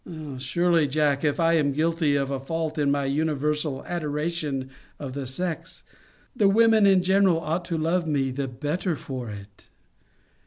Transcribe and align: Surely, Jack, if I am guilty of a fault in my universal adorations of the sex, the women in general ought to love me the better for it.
Surely, 0.39 0.87
Jack, 0.87 1.23
if 1.23 1.39
I 1.39 1.53
am 1.53 1.73
guilty 1.73 2.15
of 2.15 2.31
a 2.31 2.39
fault 2.39 2.79
in 2.79 2.89
my 2.89 3.05
universal 3.05 3.85
adorations 3.85 4.65
of 4.97 5.13
the 5.13 5.27
sex, 5.27 5.83
the 6.35 6.49
women 6.49 6.87
in 6.87 7.03
general 7.03 7.39
ought 7.39 7.65
to 7.65 7.77
love 7.77 8.07
me 8.07 8.31
the 8.31 8.47
better 8.47 8.95
for 8.95 9.29
it. 9.29 9.67